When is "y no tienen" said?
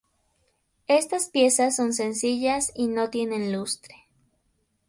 2.73-3.51